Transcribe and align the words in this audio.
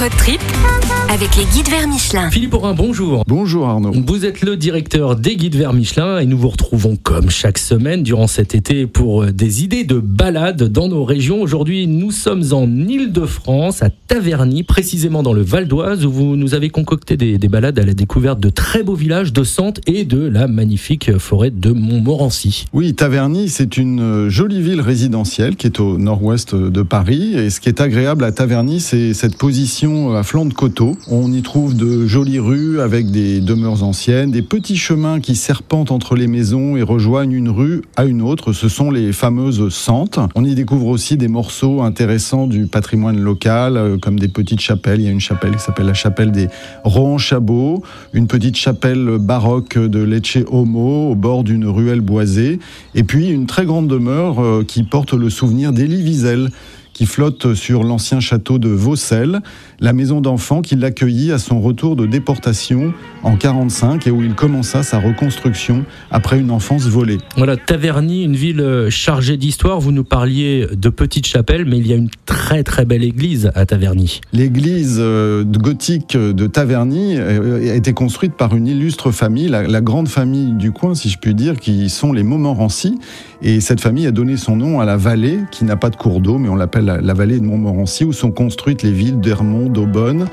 Road 0.00 0.12
trip 0.12 0.97
avec 1.10 1.36
les 1.36 1.44
guides 1.44 1.68
vers 1.70 1.88
Michelin. 1.88 2.30
Philippe 2.30 2.52
Aurin, 2.52 2.74
bonjour. 2.74 3.24
Bonjour 3.26 3.66
Arnaud. 3.66 3.92
Vous 4.06 4.26
êtes 4.26 4.42
le 4.42 4.56
directeur 4.58 5.16
des 5.16 5.36
guides 5.36 5.56
vers 5.56 5.72
Michelin 5.72 6.18
et 6.18 6.26
nous 6.26 6.36
vous 6.36 6.48
retrouvons 6.48 6.96
comme 6.96 7.30
chaque 7.30 7.56
semaine 7.56 8.02
durant 8.02 8.26
cet 8.26 8.54
été 8.54 8.86
pour 8.86 9.22
euh, 9.22 9.32
des 9.32 9.64
idées 9.64 9.84
de 9.84 10.00
balades 10.00 10.64
dans 10.64 10.88
nos 10.88 11.04
régions. 11.04 11.40
Aujourd'hui, 11.40 11.86
nous 11.86 12.10
sommes 12.10 12.44
en 12.52 12.66
Île-de-France, 12.66 13.82
à 13.82 13.88
Taverny, 13.88 14.64
précisément 14.64 15.22
dans 15.22 15.32
le 15.32 15.40
Val 15.40 15.66
d'Oise, 15.66 16.04
où 16.04 16.12
vous 16.12 16.36
nous 16.36 16.54
avez 16.54 16.68
concocté 16.68 17.16
des, 17.16 17.38
des 17.38 17.48
balades 17.48 17.78
à 17.78 17.86
la 17.86 17.94
découverte 17.94 18.38
de 18.38 18.50
très 18.50 18.82
beaux 18.82 18.94
villages 18.94 19.32
de 19.32 19.44
Sante 19.44 19.80
et 19.86 20.04
de 20.04 20.20
la 20.20 20.46
magnifique 20.46 21.16
forêt 21.16 21.50
de 21.50 21.70
Montmorency. 21.70 22.66
Oui, 22.74 22.94
Taverny, 22.94 23.48
c'est 23.48 23.78
une 23.78 24.00
euh, 24.00 24.28
jolie 24.28 24.60
ville 24.60 24.82
résidentielle 24.82 25.56
qui 25.56 25.68
est 25.68 25.80
au 25.80 25.96
nord-ouest 25.96 26.54
de 26.54 26.82
Paris. 26.82 27.34
Et 27.34 27.48
ce 27.48 27.60
qui 27.60 27.70
est 27.70 27.80
agréable 27.80 28.24
à 28.24 28.32
Taverny, 28.32 28.80
c'est 28.80 29.14
cette 29.14 29.38
position 29.38 30.14
à 30.14 30.22
flanc 30.22 30.44
de 30.44 30.52
coteau. 30.52 30.97
On 31.06 31.32
y 31.32 31.42
trouve 31.42 31.76
de 31.76 32.06
jolies 32.06 32.40
rues 32.40 32.80
avec 32.80 33.10
des 33.10 33.40
demeures 33.40 33.82
anciennes, 33.82 34.30
des 34.30 34.42
petits 34.42 34.76
chemins 34.76 35.20
qui 35.20 35.36
serpentent 35.36 35.92
entre 35.92 36.16
les 36.16 36.26
maisons 36.26 36.76
et 36.76 36.82
rejoignent 36.82 37.32
une 37.32 37.48
rue 37.48 37.82
à 37.96 38.04
une 38.04 38.20
autre. 38.20 38.52
Ce 38.52 38.68
sont 38.68 38.90
les 38.90 39.12
fameuses 39.12 39.68
sentes. 39.70 40.18
On 40.34 40.44
y 40.44 40.54
découvre 40.54 40.88
aussi 40.88 41.16
des 41.16 41.28
morceaux 41.28 41.82
intéressants 41.82 42.46
du 42.46 42.66
patrimoine 42.66 43.18
local, 43.18 43.76
euh, 43.76 43.96
comme 43.96 44.18
des 44.18 44.28
petites 44.28 44.60
chapelles. 44.60 45.00
Il 45.00 45.04
y 45.04 45.08
a 45.08 45.12
une 45.12 45.20
chapelle 45.20 45.56
qui 45.56 45.62
s'appelle 45.62 45.86
la 45.86 45.94
chapelle 45.94 46.32
des 46.32 46.48
Rohan-Chabot, 46.84 47.82
une 48.12 48.26
petite 48.26 48.56
chapelle 48.56 49.18
baroque 49.18 49.78
de 49.78 50.02
Lecce 50.02 50.38
Homo 50.50 51.10
au 51.10 51.14
bord 51.14 51.44
d'une 51.44 51.66
ruelle 51.66 52.00
boisée, 52.00 52.58
et 52.94 53.04
puis 53.04 53.30
une 53.30 53.46
très 53.46 53.64
grande 53.64 53.88
demeure 53.88 54.42
euh, 54.42 54.64
qui 54.66 54.82
porte 54.82 55.14
le 55.14 55.30
souvenir 55.30 55.72
d'Élie 55.72 56.02
Wiesel 56.02 56.50
qui 56.98 57.06
flotte 57.06 57.54
sur 57.54 57.84
l'ancien 57.84 58.18
château 58.18 58.58
de 58.58 58.70
Vaucelles, 58.70 59.38
la 59.78 59.92
maison 59.92 60.20
d'enfants 60.20 60.62
qui 60.62 60.74
l'accueillit 60.74 61.30
à 61.30 61.38
son 61.38 61.60
retour 61.60 61.94
de 61.94 62.06
déportation 62.06 62.92
en 63.22 63.36
45 63.36 64.08
et 64.08 64.10
où 64.10 64.24
il 64.24 64.34
commença 64.34 64.82
sa 64.82 64.98
reconstruction 64.98 65.84
après 66.10 66.40
une 66.40 66.50
enfance 66.50 66.88
volée. 66.88 67.18
Voilà, 67.36 67.56
Taverny, 67.56 68.24
une 68.24 68.34
ville 68.34 68.60
euh, 68.60 68.90
chargée 68.90 69.36
d'histoire. 69.36 69.78
Vous 69.78 69.92
nous 69.92 70.02
parliez 70.02 70.66
de 70.72 70.88
petites 70.88 71.28
chapelles, 71.28 71.66
mais 71.66 71.78
il 71.78 71.86
y 71.86 71.92
a 71.92 71.96
une 71.96 72.10
très 72.26 72.64
très 72.64 72.84
belle 72.84 73.04
église 73.04 73.52
à 73.54 73.64
Taverny. 73.64 74.20
L'église 74.32 74.96
euh, 74.98 75.44
gothique 75.44 76.16
de 76.16 76.46
Taverny 76.48 77.16
euh, 77.16 77.70
a 77.70 77.76
été 77.76 77.92
construite 77.92 78.34
par 78.34 78.56
une 78.56 78.66
illustre 78.66 79.12
famille, 79.12 79.46
la, 79.46 79.62
la, 79.62 79.80
grande 79.82 80.08
famille 80.08 80.50
du 80.54 80.72
coin, 80.72 80.96
si 80.96 81.10
je 81.10 81.18
puis 81.18 81.36
dire, 81.36 81.54
qui 81.60 81.90
sont 81.90 82.12
les 82.12 82.24
Montmorency. 82.24 82.98
Et 83.40 83.60
cette 83.60 83.80
famille 83.80 84.08
a 84.08 84.10
donné 84.10 84.36
son 84.36 84.56
nom 84.56 84.80
à 84.80 84.84
la 84.84 84.96
vallée, 84.96 85.38
qui 85.52 85.64
n'a 85.64 85.76
pas 85.76 85.90
de 85.90 85.96
cours 85.96 86.20
d'eau, 86.20 86.38
mais 86.38 86.48
on 86.48 86.56
l'appelle 86.56 86.87
la, 86.96 87.14
vallée 87.14 87.38
de 87.38 87.44
Montmorency, 87.44 88.04
où 88.04 88.12
sont 88.12 88.30
construites 88.30 88.82
les 88.82 88.92
villes 88.92 89.20
d'Hermont, 89.20 89.68
d'Aubonne. 89.68 90.26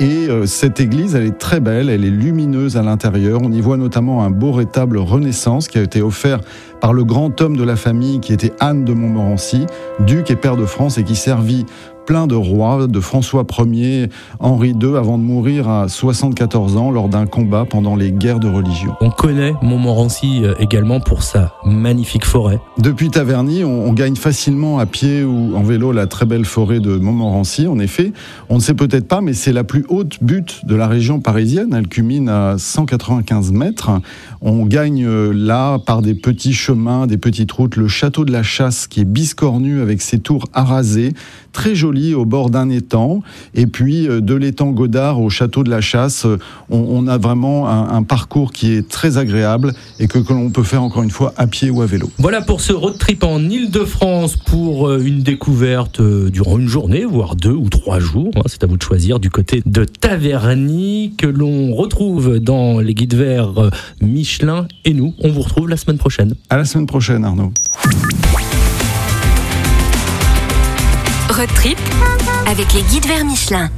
Et 0.00 0.28
euh, 0.28 0.46
cette 0.46 0.80
église, 0.80 1.14
elle 1.14 1.26
est 1.26 1.38
très 1.38 1.60
belle, 1.60 1.88
elle 1.88 2.04
est 2.04 2.10
lumineuse 2.10 2.76
à 2.76 2.82
l'intérieur. 2.82 3.40
On 3.42 3.52
y 3.52 3.60
voit 3.60 3.76
notamment 3.76 4.24
un 4.24 4.30
beau 4.30 4.52
rétable 4.52 4.98
Renaissance 4.98 5.68
qui 5.68 5.78
a 5.78 5.82
été 5.82 6.02
offert 6.02 6.40
par 6.80 6.92
le 6.92 7.04
grand 7.04 7.40
homme 7.40 7.56
de 7.56 7.64
la 7.64 7.76
famille 7.76 8.20
qui 8.20 8.32
était 8.32 8.52
Anne 8.58 8.84
de 8.84 8.92
Montmorency, 8.92 9.66
duc 10.00 10.30
et 10.30 10.36
père 10.36 10.56
de 10.56 10.66
France 10.66 10.98
et 10.98 11.04
qui 11.04 11.14
servit 11.14 11.66
plein 12.06 12.26
de 12.26 12.34
rois, 12.34 12.86
de 12.86 13.00
François 13.00 13.44
Ier, 13.58 14.08
Henri 14.40 14.70
II, 14.70 14.96
avant 14.96 15.18
de 15.18 15.22
mourir 15.22 15.68
à 15.68 15.88
74 15.88 16.76
ans 16.76 16.90
lors 16.90 17.08
d'un 17.08 17.26
combat 17.26 17.64
pendant 17.68 17.96
les 17.96 18.12
guerres 18.12 18.40
de 18.40 18.48
religion. 18.48 18.94
On 19.00 19.10
connaît 19.10 19.54
Montmorency 19.62 20.44
euh, 20.44 20.54
également 20.58 21.00
pour 21.00 21.22
sa 21.22 21.54
magnifique 21.64 22.24
forêt. 22.24 22.60
Depuis 22.78 23.10
Taverny, 23.10 23.64
on, 23.64 23.86
on, 23.86 23.92
gagne 23.92 24.16
facilement 24.16 24.78
à 24.78 24.86
pied 24.86 25.22
ou 25.22 25.56
en 25.56 25.62
vélo 25.62 25.92
la 25.92 26.06
très 26.06 26.26
belle 26.26 26.44
forêt 26.44 26.80
de 26.80 26.96
Montmorency. 26.96 27.66
En 27.66 27.78
effet, 27.78 28.12
on 28.48 28.56
ne 28.56 28.60
sait 28.60 28.74
peut-être 28.74 29.06
pas, 29.06 29.20
mais 29.20 29.32
c'est 29.32 29.52
la 29.52 29.64
plus 29.64 29.84
haute 29.88 30.18
butte 30.22 30.66
de 30.66 30.74
la 30.74 30.88
région 30.88 31.20
parisienne. 31.20 31.74
Elle 31.76 31.88
culmine 31.88 32.28
à 32.28 32.56
195 32.58 33.52
mètres. 33.52 33.90
On 34.40 34.66
gagne 34.66 35.04
euh, 35.04 35.32
là 35.32 35.78
par 35.78 36.02
des 36.02 36.14
petits 36.14 36.54
chemins, 36.54 37.06
des 37.06 37.18
petites 37.18 37.52
routes, 37.52 37.76
le 37.76 37.88
château 37.88 38.24
de 38.24 38.32
la 38.32 38.42
Chasse 38.42 38.86
qui 38.86 39.00
est 39.00 39.04
biscornu 39.04 39.80
avec 39.80 40.02
ses 40.02 40.18
tours 40.18 40.48
arasées, 40.52 41.12
très 41.52 41.74
joli 41.74 42.01
au 42.14 42.24
bord 42.24 42.50
d'un 42.50 42.68
étang. 42.70 43.22
Et 43.54 43.66
puis 43.66 44.08
euh, 44.08 44.20
de 44.20 44.34
l'étang 44.34 44.70
Godard 44.70 45.20
au 45.20 45.30
château 45.30 45.62
de 45.62 45.70
la 45.70 45.80
Chasse, 45.80 46.26
on, 46.70 46.78
on 46.78 47.06
a 47.06 47.18
vraiment 47.18 47.68
un, 47.68 47.88
un, 47.90 48.02
parcours 48.02 48.52
qui 48.52 48.72
est 48.72 48.88
très 48.88 49.18
agréable 49.18 49.72
et 50.00 50.08
que, 50.08 50.18
que 50.18 50.32
l'on 50.32 50.50
peut 50.50 50.62
faire 50.62 50.82
encore 50.82 51.02
une 51.02 51.10
fois 51.10 51.32
à 51.36 51.46
pied 51.46 51.70
ou 51.70 51.82
à 51.82 51.86
vélo. 51.86 52.10
Voilà 52.18 52.42
pour 52.42 52.60
ce 52.60 52.72
road 52.72 52.98
trip 52.98 53.24
en 53.24 53.38
Ile-de-France 53.38 54.36
pour 54.36 54.88
euh, 54.88 55.00
une 55.00 55.22
découverte 55.22 56.00
durant 56.02 56.58
une 56.58 56.68
journée, 56.68 57.04
voire 57.04 57.36
deux 57.36 57.52
ou 57.52 57.68
trois 57.68 58.00
jours. 58.00 58.32
Hein, 58.36 58.42
c'est 58.46 58.64
à 58.64 58.66
vous 58.66 58.76
de 58.76 58.82
choisir 58.82 59.20
du 59.20 59.30
côté 59.30 59.62
de 59.64 59.84
Taverny 59.84 61.14
que 61.16 61.26
l'on 61.26 61.74
retrouve 61.74 62.38
dans 62.38 62.80
les 62.80 62.94
guides 62.94 63.14
verts 63.14 63.70
Michelin. 64.00 64.66
Et 64.84 64.94
nous, 64.94 65.14
on 65.20 65.30
vous 65.30 65.42
retrouve 65.42 65.68
la 65.68 65.76
semaine 65.76 65.98
prochaine. 65.98 66.34
À 66.50 66.56
la 66.56 66.64
semaine 66.64 66.86
prochaine, 66.86 67.24
Arnaud. 67.24 67.52
Road 71.32 71.48
trip 71.54 71.78
avec 72.46 72.74
les 72.74 72.82
guides 72.82 73.06
vers 73.06 73.24
Michelin. 73.24 73.70